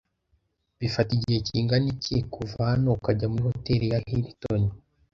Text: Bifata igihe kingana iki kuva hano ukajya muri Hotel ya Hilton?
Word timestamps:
Bifata 0.79 1.11
igihe 1.17 1.39
kingana 1.47 1.87
iki 1.93 2.15
kuva 2.33 2.59
hano 2.71 2.87
ukajya 2.97 3.27
muri 3.33 3.43
Hotel 3.51 3.81
ya 3.91 3.99
Hilton? 4.07 4.61